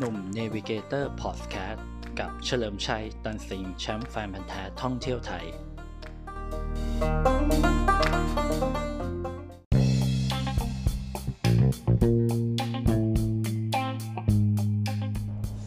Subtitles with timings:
[0.00, 1.86] หนุ่ม Navigator Podcast
[2.18, 5.44] กับเฉลิมชัย ตันสิงแชมป์แฟนพันธุ์แท้ท่องเที่ยวไทย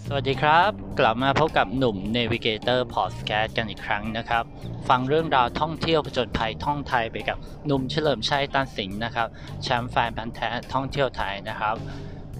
[0.07, 4.43] สวัสดีครับ กลับมาพบกับหนุ่ม Navigator Podcast กันอีกครั้งนะครับ
[4.89, 9.27] ฟังเรื่องราวท่องเที่ยวผจญภัยท่องไทยไปกับหนุ่มเฉลิมชัย ตันสิงนะครับ
[9.63, 11.77] แชมป์แฟนพันธ์แท้ท่องเที่ยวไทยนะครับ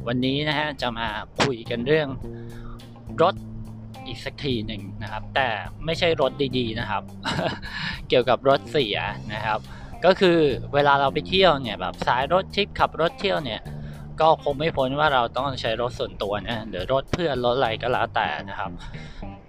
[0.08, 1.08] วันนี้นะฮะจะมา
[1.42, 2.08] คุยกันเรื่อง
[3.22, 3.36] รถ
[4.08, 5.48] อีกสักทีหนึ่งนะครับ แต่
[5.86, 7.04] ไม่ใช่รถดีๆนะครับ
[8.10, 8.98] เกี่ยวกับรถเสีย
[9.34, 9.60] นะครับ
[10.06, 10.40] ก็คือ
[10.74, 13.62] เวลาเราไปเที่ยวเนี่ยแบบสายรถทิปขับรถเที่ยวเนี่ย
[14.22, 18.72] ก็คงไม่พ้นว่าเราต้องใช้รถส่วนตัวนะหรือรถเพื่อนรถอะไรก็แล้วแต่นะครับ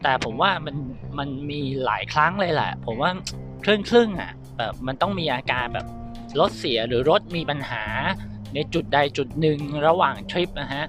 [0.02, 0.77] แต่ผมว่ามัน
[1.19, 3.10] มันมีหลายครั้งเลยแหละ ผมว่า
[3.65, 5.87] ครึ่งครึ่งๆอะแบบมันต้องมีอาการแบบ
[6.41, 7.84] รถเสียหรือรถมีปัญหา
[8.55, 10.84] ในจุดใดจุดหนึ่งระหว่างทริปนะฮะ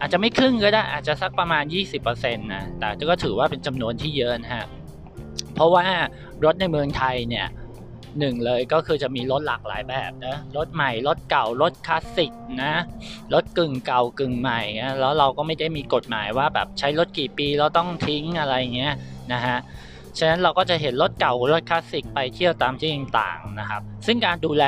[0.00, 1.64] อาจจะไม่ครึ่งก็ได้อาจจะสักประมาณ
[2.00, 4.66] 20%นะแต่ก็ถือว่าเป็นจำนวนที่เยอะนะฮะ
[5.54, 5.84] เพราะว่า
[6.44, 7.46] รถในเมืองไทยเนี่ย
[8.18, 12.72] หนึ่งเลยก็คือจะมีรถหลากหลายแบบนะรถใหม่รถเก่ารถคลาสสิกนะ
[13.34, 18.94] รถกึ่งเก่ากึ่งใหม่นะแล้วเราก็ไม่ได้มีกฎหมายว่าแบบใช้รถกี่ปีเราต้องทิ้งอะไรเงี้ย
[19.32, 19.58] นะฮะ
[20.18, 24.64] ฉะนั้นเราก็จะเห็นรถเก่ารถคลาสสิกไปเที่ยวตามที่ต่างๆนะครับ ซึ่งการดูแล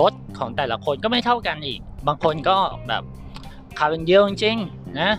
[0.00, 2.56] รถของแต่ละคนก็ไม่เท่ากันอีก บางคนก็
[2.88, 3.02] แบบ
[3.78, 5.12] ขับอย่างเดียวจริงๆนะ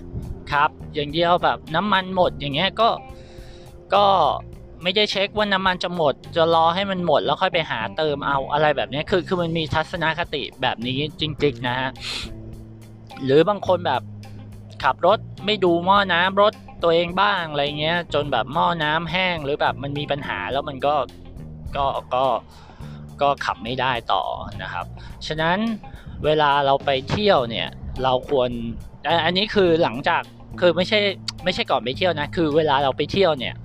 [0.51, 2.89] ครับอย่างเดียวแบบน้ำมันหมดอย่างเงี้ยก็
[3.93, 4.05] ก็
[4.83, 11.89] ไม่ได้เช็คว่าน้ำมันจะหมด จะรอให้มันหมดแล้วค่อยไปหาเติมเอาอะไรแบบนี้คือคือมันมีทัศนคติแบบนี้จริงๆนะฮะ
[13.23, 14.01] หรือบางคนแบบ
[14.83, 20.95] ขับรถไม่ดูหม้อน้ำรถ ตัวเองบ้างอะไรเงี้ย จนแบบหม้อน้ำแห้งหรือแบบมันมีปัญหาแล้วมันก็
[21.77, 22.25] ก็ก็
[23.21, 24.23] ก็ขับไม่ได้ต่อ
[24.63, 24.85] นะครับ
[25.27, 25.57] ฉะนั้น
[26.25, 27.67] เวลาเราไปเที่ยวเนี่ย
[28.03, 28.49] เราควร
[29.07, 30.21] อะอันนี้คือหลังจาก
[30.59, 30.99] คือไม่ใช่
[31.43, 33.55] ไม่ใช่ก่อนไปเที่ยวนะ คือเวลาเราไปเที่ยวเนี่ย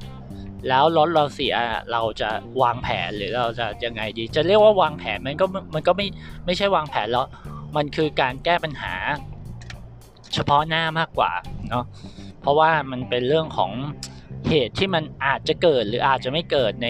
[0.69, 1.55] แล้วรถเราเสีย
[1.93, 2.29] เราจะ
[2.63, 6.07] วางแผนหรือเราจะยังไงดี จะเรียกว่าวางแผนมันก็มันก็ไม่
[6.47, 7.27] ไม่ใช่วางแผนแล้ว
[7.77, 8.95] มันคือการแก้ปัญหา
[10.35, 11.33] เฉพาะหน้ามากกว่า
[11.71, 11.85] เนาะ
[12.47, 13.73] เพราะว่ามันเป็นเรื่องของ
[14.49, 16.89] เหตุที่มันอาจจะเกิดหรืออาจจะไม่เกิดใน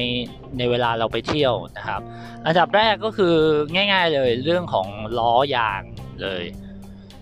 [0.58, 2.00] ในเวลาเราไปเที่ยวนะครับ
[2.46, 3.34] อันดับแรกก็คือ
[3.74, 5.82] ง่าย ๆเลยเรื่องของล้อยาง
[6.22, 6.42] เลย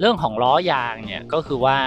[0.00, 1.78] เรื่องของล้อยางเนี่ยก็คือว่า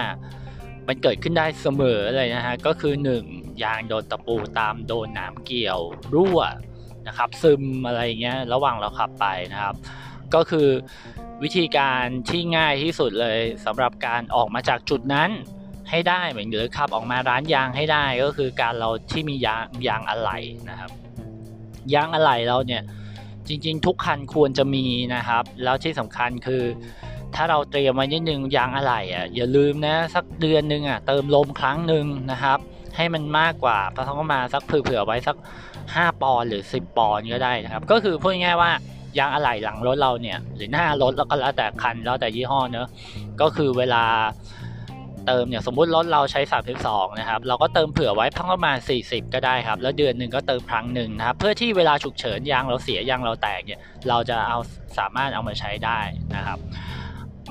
[0.88, 2.94] มันเกิดขึ้นได้เสมอเลยนะฮะก็คือ
[3.28, 3.63] 1.
[3.63, 5.81] ยางโดนตะปูตามโดนน้ำเกี่ยว
[6.13, 6.41] รั่ว
[7.07, 9.75] นะครับซึมอะไรเงี้ยระหว่างเราขับไปนะครับ
[10.34, 10.68] ก็คือ
[11.44, 15.30] วิธีการที่ง่ายที่สุดเลยสำหรับการออกมาจากจุดนั้น
[15.90, 20.38] ให้ได้เหมือนหรือขับออกมาร้านยางให้ได้ก็คือการเราที่มียางยางอะไหล่
[20.70, 20.92] นะครับ
[21.94, 22.84] ยางอะไหล่เราเนี่ย
[23.48, 26.64] จริง ๆ ทุกคันควรจะมีนะครับ แล้วที่สำคัญคือ
[27.36, 32.59] ถ้าเราเตรียมไว้นิดนึงยางอะไหล่อะอย่าลืมนะสักเดือนหนึ่งอะเติมลมครั้งหนึ่งนะครับ
[32.96, 35.36] ให้มันมากกว่าเพราะเขาก็มาสักเผื่อๆไว้สัก
[35.80, 38.72] 5 ปอนด์หรือ 10 ปอนด์ก็ได้นะครับ ก็คือพูดง่ายๆว่า
[39.18, 42.88] ยางอะไหล่หลังรถเราเนี่ยหรือหน้ารถแล้วก็แล้วแต่คันแล้วแต่ยี่ห้อเนอะ
[43.42, 44.04] ก็คือเวลา
[45.27, 46.41] เติมเนี่ยสมมุติรถเราใช้
[46.79, 54.57] 32 นะครับ เราก็เติมเผื่อไว้พังประมาณ 40 ก็ได้ครับ แล้วเดือนหนึ่งก็เติมครั้งหนึ่งนะครับ เพื่อที่เวลาฉุกเฉินยางเราเสียยางเราแตกเนี่ย เราจะเอา
[54.97, 55.99] สามารถเอามาใช้ได้
[56.35, 56.59] นะครับ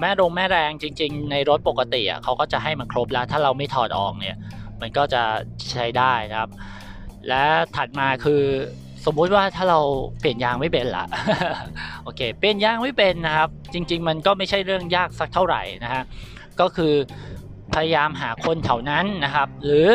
[0.00, 4.36] แม่รงแม่แรงจริง ๆ ในรถปกติอะเขาก็จะให้มันครบแล้วถ้าเราไม่ถอดออกเนี่ย
[4.80, 5.22] มันก็จะ
[5.72, 6.50] ใช้ได้นะครับ
[7.28, 7.42] และ
[7.76, 8.42] ถัดมาคือ
[9.06, 9.80] สมมุติว่าถ้าเรา
[10.20, 11.06] เปลี่ยนยางไม่เป็นละ
[12.04, 16.02] โอเค เปลี่ยนยางไม่เป็นนะครับ จริง ๆ มันก็ไม่ใช่เรื่องยากสักเท่าไหร่นะฮะ
[16.60, 16.94] ก็คือ
[17.74, 19.88] พยายามหาคนแถวนั้นนะครับ หรือ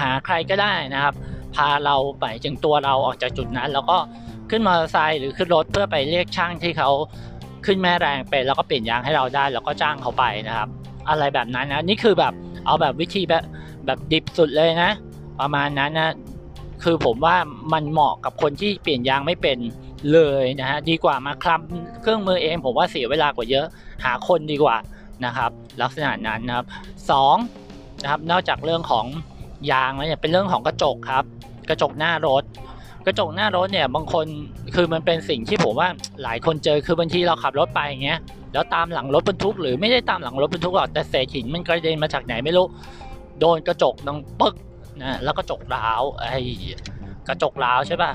[0.00, 1.14] หาใครก็ได้นะครับ
[1.54, 3.98] พาเราไปจึงตัวเราออกจากจุดนั้น แล้วก็
[4.50, 6.90] ขึ้นมอเตอร์ไซค์หรือขึ้นรถเพื่อไปเรียกช่างที่เขา
[7.66, 10.68] ขึ้นแม่แรงเป็นแล้วก็เปลี่ยนยางให้เราได้ แล้วก็จ้างเขาไปนะครับ
[11.08, 12.32] อะไรแบบนั้นนะนี่คือแบบ
[12.66, 13.44] เอาแบบวิธีแบบ
[13.86, 14.92] แบบดิบสุดเลยนะ
[15.40, 16.12] ประมาณนั้นนะ
[16.84, 17.36] คือผมว่า
[17.72, 19.58] มันเหมาะกับคนที่เปลี่ยนยางไม่เป็น
[20.12, 23.66] เลยนะฮะดีกว่ามาคลำเครื่องมือเองผมว่าเสียเวลากว่าเยอะ
[24.04, 24.76] หาคนดีกว่า
[25.24, 25.50] นะครับ
[25.82, 26.66] ลักษณะนั้นนะครับ
[27.10, 27.36] สอง
[28.02, 29.06] นะครับ นอกจากเรื่องของ
[29.70, 31.24] ยางแล้วเนี่ยเป็นเรื่องของกระจกครับ
[31.68, 32.44] กระจกหน้ารถ
[33.06, 34.26] กระจกหน้ารถเนี่ยบางคน
[34.74, 35.88] คือมันเป็นสิ่งที่ผมว่า
[36.22, 38.20] หลายคนเจอคือบางทีเราขับรถไปอย่างเงี้ย
[38.52, 42.66] แล้วตามหลังรถบรรทุก หรือไม่ได้ตามหลังรถบรรทุกหรอกแต่เศษหินมันกระเด็นมาจากไหนไม่รู้
[43.40, 44.54] โดนกระจกดังปึ๊ก
[45.02, 46.40] นะแล้วกระจกร้าวไอ้
[47.28, 48.12] กระจกร้าวใช่ป่ะ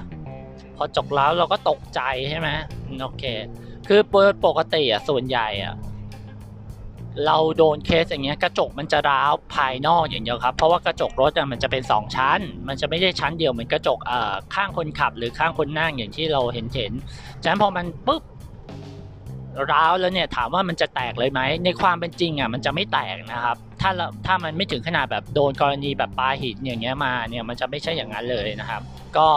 [0.77, 2.49] พอจกร้าวเราก็ตกใจใช่ไหม
[3.01, 3.23] โอเค
[3.87, 3.99] คือ
[4.45, 5.75] ปกติอะส่วนใหญ่อะ
[7.25, 16.93] เราโดนเคสอย่างเงี้ยกระจกมันจะร้าวภายนอกอย่างเดียวครับ เพราะว่ากระจกรถมันจะเป็น 2 ชั้น มันจะไม่ใช่ชั้นเดียวเหมือนกระจกเอ่อข้างคนขับหรือข้างคนนั่งอย่างที่เราเห็นเห็น
[17.43, 18.23] ฉะนั้นพอมันปุ๊บ
[19.71, 23.91] ร้าวแล้วเนี่ยถามว่ามันจะแตกเลยไหมในความเป็นจริงอะมันจะไม่แตกนะครับ ถ้า
[24.25, 28.81] ถ้ามันไม่ถึงขนาดแบบโดนกรณีแบบปาหินอย่างเงี้ยมาเนี่ยมันจะไม่ใช่อย่างนั้นเลยนะครับ
[29.17, 29.27] ก็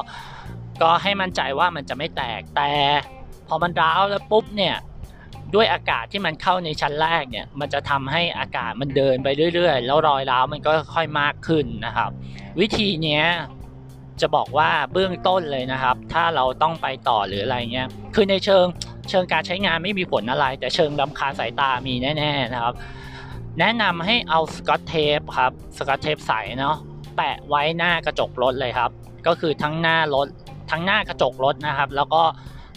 [0.83, 2.71] ก็ให้มั่นใจว่ามันจะไม่แตกแต่
[3.49, 4.77] พอมันร้าวแล้วปุ๊บเนี่ย
[5.55, 12.11] ด้วยอากาศที่มันเข้าในชั้นแรกเนี่ย มันจะทำให้อากาศมันเดินไปเรื่อยๆ แล้วรอยร้าวมันก็ค่อยมากขึ้นนะครับ
[12.61, 13.25] วิธีเนี้ย
[14.21, 18.65] จะบอกว่าเบื้องต้นเลยนะครับ ถ้าเราต้องไปต่อหรืออะไรเงี้ยคือในเชิง
[19.11, 22.75] เชิงการใช้งานไม่มีผลอะไร แต่เชิงลำคาญสายตามีแน่ๆนะครับ
[23.61, 26.77] แนะนำให้เอาสกอตเทปครับสกอตเทปใสเนาะ
[27.17, 28.91] แปะไว้หน้ากระจกรถเลยครับ
[29.27, 30.27] ก็คือทั้งหน้ารถ
[30.71, 32.23] ทั้งหน้ากระจกรถนะครับ แล้วก็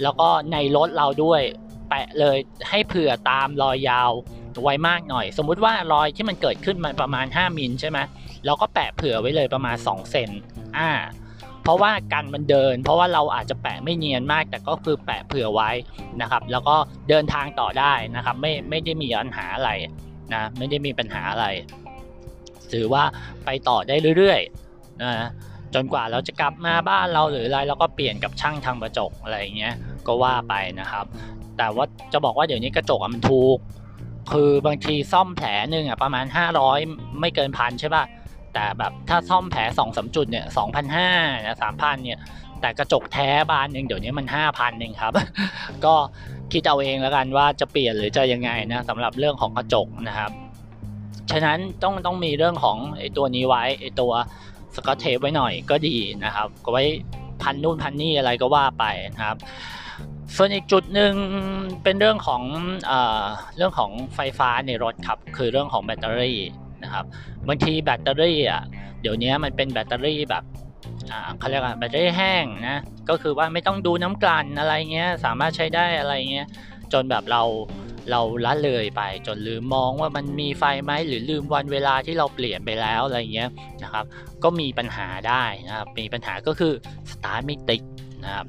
[0.03, 1.41] แล้วก็ในรถเราด้วย
[1.89, 2.37] แปะเลย
[2.69, 4.11] ให้เผื่อตามรอยยาว
[4.63, 7.99] ไว้มากหน่อย สมมุติว่ารอยที่มันเกิดขึ้นมันประมาณ 5มิลใช่ไหม
[8.45, 10.29] เราก็แปะเผื่อไว้เลยประมาณ 2 เซน
[10.77, 10.89] อ่า
[11.63, 15.69] เพราะว่ากันมันเดิน เพราะว่าเราอาจจะแปะไม่เนียนมาก แต่ก็คือแปะเผื่อไว้
[16.21, 16.75] นะครับ แล้วก็
[17.09, 19.71] เดินทางต่อได้นะครับ ไม่ไม่ได้มีปัญหาอะไร
[20.33, 21.45] นะไม่ได้มีปัญหาอะไร
[22.73, 23.03] ถือว่า
[23.45, 25.29] ไปต่อได้เรื่อยๆนะ
[25.73, 29.73] จนกว่าเราจะกลับมาบ้านเราหรืออะไรเราก็เปลี่ยนกับช่างทำกระจกอะไรเงี้ย
[30.07, 31.05] ก็ว่าไปนะครับ
[31.57, 33.57] แต่ว่าจะบอกว่าเดี๋ยวนี้กระจกมันถูก
[34.31, 36.25] คือบางทีซ่อมแผลหนึ่งอะประมาณ
[36.71, 38.03] 500 ไม่เกินพันใช่ป่ะ
[38.53, 41.09] แต่แบบถ้าซ่อมแผลสองสาจุดเนี่ยสองพันห้า
[41.61, 42.19] สามพันเนี่ย
[42.61, 45.13] แต่กระจกแท้บานหนึ่งเดี๋ยวนี้มันห้าพันเองครับ
[45.85, 45.95] ก็
[46.51, 50.31] คิดเอาเองแล้วกันว่าจะเปลี่ยนหรือจะยังไงนะสำหรับเรื่องของกระจกนะครับ
[51.31, 54.11] ฉะนั้นต้องต้องมีเรื่องของไอ้ตัวนี้ไว้ไอ้ตัว
[54.75, 55.95] สกอตเทปไว้หน่อยก็ดี
[56.25, 56.83] นะครับ ก็ไว้
[57.41, 59.37] พันนู่นพันนี่อะไรก็ว่าไปนะครับ
[60.35, 61.13] ส่วนอีกจุดหนึ่ง
[61.83, 62.43] เป็นเรื่องของ
[62.87, 62.93] เอ
[63.57, 66.39] เรื่องของไฟฟ้าในรถครับ คือเรื่องของแบตเตอรี่
[66.83, 67.05] นะครับ
[67.47, 68.63] บางทีแบตเตอรี่อะ
[69.01, 70.43] เดี๋ยวนี้มันเป็นแบตเตอรี่แบบ
[71.39, 76.47] เขาเรียกว่าแบตเตอรี่แห้งนะก็คือว่าไม่ต้องดูน้ำกลั่นอะไรเงี้ยสามารถใช้ได้อะไรเงี้ย
[76.93, 77.43] จนแบบเรา
[78.11, 83.49] เราละเลยไปจนลืมมองว่ามันมีไฟไหมหรือลืมวันเวลาที่เราเปลี่ยนไปแล้วอะไรเงี้ย
[83.83, 84.05] นะครับ
[84.43, 86.73] ก็มีปัญหาได้นะครับมีปัญหาก็คือ
[87.11, 87.81] สตาร์ทไม่ติด
[88.23, 88.45] นะครับ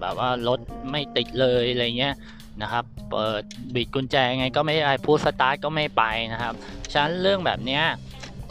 [0.00, 0.60] แบบว่ารถ
[0.90, 2.14] ไม่ติดเลยอะไรเงี้ย
[2.62, 3.42] นะครับ เปิด
[3.74, 6.02] บิดกุญแจไงก็ไม่ได้พูดสตาร์ทก็ไม่ไป
[6.32, 6.54] นะครับ
[6.92, 7.84] ฉะนั้นเรื่องแบบเนี้ย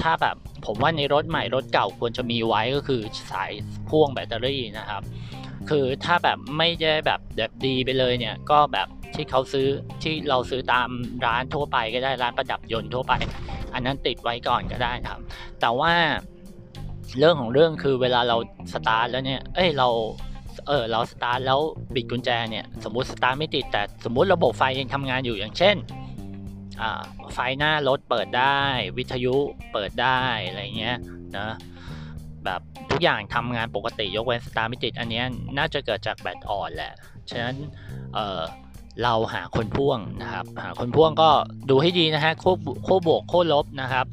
[0.01, 0.35] ถ้าแบบ
[0.65, 3.01] ผมว่าในรถใหม่รถเก่าควรจะมีไว้ก็คือ
[3.31, 3.51] สาย
[3.89, 5.01] พ่วงแบตเตอรี่นะครับ
[5.69, 9.67] คือถ้าแบบไม่ได้แบบแบบดีไปเลยเนี่ยก็แบบที่เขาซื้อ
[10.03, 10.89] ที่เราซื้อตาม
[11.25, 13.13] ร้านทั่วไปก็ได้ร้านประดับยนต์ทั่วไป
[13.73, 15.19] อันนั้นติดไว้ก่อนก็ได้ครับ
[15.61, 15.93] แต่ว่า
[17.19, 18.37] เรื่องของเรื่องคือเวลาเรา
[18.73, 19.89] สตาร์ทแล้วเนี่ย เอ้ยเรา
[20.67, 21.59] เออเราสตาร์ทแล้ว
[21.95, 25.75] บิดกุญแจเนี่ยสมมุติสตาร์ทไม่ติดแต่สมมุติระบบไฟยังทำงานอยู่อย่างเช่น
[26.81, 27.01] อ่า
[27.33, 28.59] ไฟหน้ารถเปิดได้
[28.97, 29.35] วิทยุ
[29.73, 30.97] เปิดได้อะไรเงี้ย
[31.37, 31.49] นะ
[32.45, 32.61] แบบ
[32.91, 35.23] ทุกอย่างทำงานปกติยกเว้นสตาร์ทไม่ติดอันนี้
[35.57, 36.93] น่าจะเกิดจากแบตอ่อนแหละ
[37.29, 37.55] ฉะนั้น
[38.15, 38.41] เออ
[39.03, 41.29] เราหาคนพ่วงนะครับ หาคนพ่วงก็
[41.69, 42.51] ดูให้ดีนะฮะขั้
[42.83, 44.05] วขั้วบวกขั้วลบนะครับ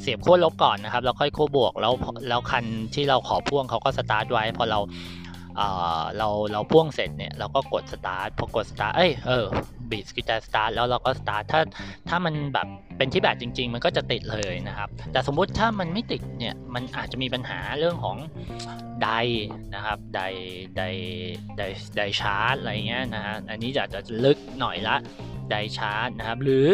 [0.00, 1.92] เสียบขั้วลบก่อนนะครับแล้วค่อยขั้วบวกแล้ว
[2.28, 2.64] แล้วคัน
[2.94, 4.78] ที่เราขอพ่วงเขาก็สตาร์ทไว้พอเรา
[6.18, 9.46] เราเราพ่วงเสร็จเนี่ยเราก็กดสตาร์ทพอกดสตาร์ทเอ้ยเออ
[9.90, 11.60] บิดสวิตช์สตาร์ทแล้วเราก็สตาร์ทถ้า
[12.08, 12.66] ถ้ามันแบบ
[12.96, 18.16] เป็นที่แบบจริง ๆ มันก็จะติดเลยนะครับ แต่สมมุติถ้ามันไม่ติดเนี่ยมันอาจจะมีปัญหาเรื่องของ
[19.02, 19.10] ได
[19.74, 20.20] นะครับได
[20.76, 20.82] ได
[21.58, 21.62] ได
[21.96, 24.96] ไดชาร์จอะไรเงี้ยนะฮะอันนี้จะจะลึกหน่อยละ
[25.50, 26.68] ไดชาร์จนะครับ หรือ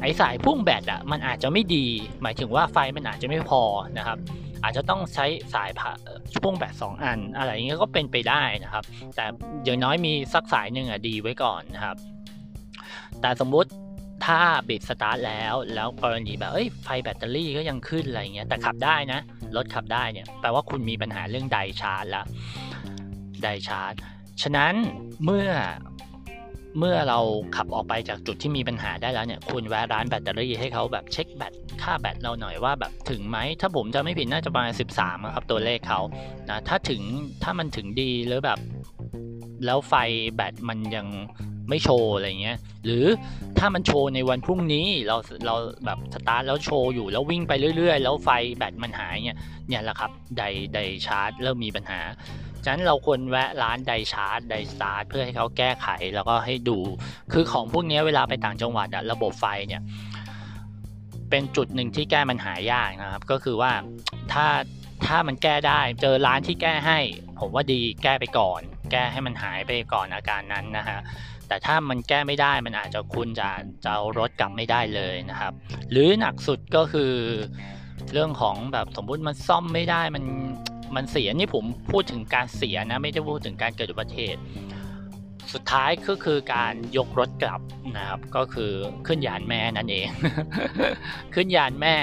[0.00, 1.86] ไอสายพุ่งแบตอะมันอาจจะไม่ดี
[2.22, 3.62] หมายถึงว่าไฟมันอาจจะไม่พอ
[3.98, 4.18] นะครับ
[4.64, 5.70] อาจจะต้องใช้สาย
[6.42, 8.84] พ่วงแบต2อัน อะไรเงี้ยก็เป็นไปได้นะครับ
[9.16, 9.24] แต่
[9.64, 11.96] อย่างน้อยมีสักสายหนึ่งอะดีไว้ก่อนนะครับ
[13.20, 13.70] แต่สมมุติ
[14.26, 19.20] ถ้าบิดสตาร์ทแล้วแล้วกรณีแบบเอ้ยไฟแบตเตอรี่ก็ยังขึ้นอะไรเงี้ยแต่ขับได้นะ
[19.56, 22.26] รถขับได้เนี่ยแปลว่าคุณมีปัญหาเรื่องไดชาร์จแล้ว
[23.42, 23.92] ไดชาร์จ
[24.42, 24.74] ฉะนั้น
[25.24, 25.48] เมื่อ
[26.78, 27.18] เมื่อเรา
[27.56, 31.52] ขับออกไปจากจุดที่มีปัญหาได้แล้วเนี่ยคุณแวะร้านแบตเตอรี่ให้เขาแบบเช็คแบต
[31.82, 36.00] ค่าแบตเราหน่อยว่าแบบถึงไหม ถ้าผมจะไม่ผิดน่าจะประมาณ13 ครับตัวเลขเขา
[36.50, 37.02] นะถ้าถึง
[37.42, 38.58] ถ้ามันถึงดีหรือแบบ
[39.64, 39.94] แล้วไฟ
[40.34, 41.06] แบตมันยัง
[41.68, 43.04] ไม่โชว์อะไรเงี้ย หรือ
[43.58, 45.16] ถ้ามันโชว์ในวันพรุ่งนี้เรา
[45.46, 45.54] เรา
[45.84, 49.38] แบบสตาร์ทแล้วโชว์อยู่แล้ววิ่งไปเรื่อยๆ แล้วไฟแบตมันหายเนี่ย
[49.68, 50.42] เนี่ยแหละครับได
[50.74, 52.00] ไดชาร์จเริ่มมีปัญหา
[52.64, 56.78] ฉะนั้นเราควรแวะร้านไดชาร์จไดสตาร์ทเพื่อให้เขาแก้ไขแล้วก็ให้ดู
[57.32, 59.82] คือของพวกนี้เวลาไปต่างจังหวัดอะระบบไฟเนี่ย
[61.30, 63.72] เป็นจุดหนึ่งที่แก้มันหายากนะครับ ก็คือว่า
[64.32, 64.46] ถ้า
[65.06, 66.98] ถ้ามันแก้ได้เจอร้านที่แก้ให้
[67.40, 68.60] ผมว่าดีแก้ไปก่อน
[68.92, 71.00] แก้ให้มันหายไปก่อนอาการนั้นนะฮะ
[71.48, 73.48] แต่ถ้ามันแก้ไม่ได้มันอาจจะคุณจะ
[73.84, 75.52] จะเอารถกลับไม่ได้เลยนะครับ
[75.90, 77.12] หรือหนักสุดก็คือ
[78.12, 80.24] เรื่องของแบบสมมุติมันซ่อมไม่ได้มัน
[80.94, 84.42] มันเสียนี่ผมพูดถึงการเสียนะไม่ได้พูดถึงการเกิดอุบัติเหตุ
[85.52, 87.60] สุดท้ายก็คือการยกรถกลับ
[87.96, 88.70] นะครับ ก็คือ
[89.06, 90.08] ขึ้นยานแม่นั่นเอง
[91.34, 91.94] ขึ้นยานแม่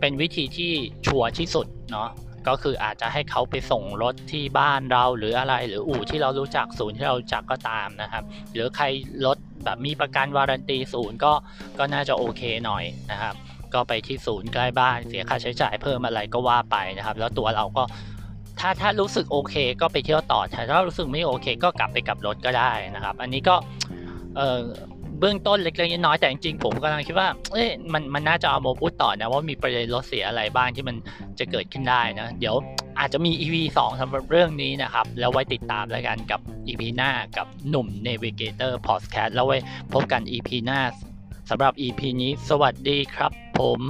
[0.00, 0.72] เป็นวิธีที่
[1.06, 2.10] ชัวร์ที่สุดเนาะ
[2.48, 8.84] ก็คืออาจจะให้เขาไปส่งรถที่บ้านเราหรืออะไร หรืออู่ที่เรารู้จักศูนย์ที่เรารู้จักก็ตามนะครับ หรือใคร
[9.26, 11.32] รถแบบมีประกันวารันตีศูนย์ก็
[11.78, 13.34] ก็น่าจะโอเคหน่อยนะครับ
[13.74, 17.82] ก็ไปที่ศูนย์ใกล้บ้านเสียค่าใช้จ่ายเพิ่มอะไรก็ว่าไปนะครับ แล้วตัวเราก็
[18.60, 23.54] ถ้าถ้ารู้สึกโอเค ก็ไปเที่ยวต่อถ้ารู้สึกไม่โอเค ก็กลับไปกับรถก็ได้นะครับ อันนี้ก็
[24.36, 24.60] เออ
[25.20, 30.96] เบื้องต้นเล็กๆน้อยๆแต่จริงๆผมกำลังคิดว่าเอ๊ะมันมันน่าจะเอามาพูดต่อนะว่ามีประเด็นรถเสียอะไรบ้างที่มัน
[31.38, 32.54] จะเกิดขึ้นได้นะเดี๋ยว
[32.98, 39.58] อาจจะมี EP 2สำหรับเรื่องนี้นะครับ แล้วไว้ติดตามแล้วกันกับ EP หน้ากับหนุ่ม Navigator Podcast แล้วไว้
[39.92, 40.80] พบกัน EP หน้า
[41.50, 43.82] สำหรับ EP นี้ สวัสดีครับ ผม